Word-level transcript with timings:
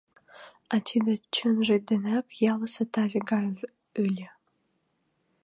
А 0.73 0.75
тиде 0.87 1.13
чынже 1.35 1.75
денак 1.87 2.25
ялысе 2.53 2.83
таве 2.93 3.19
гай 3.31 3.47
ыле. 4.05 4.27